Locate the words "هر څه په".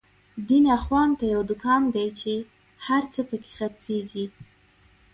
2.85-3.35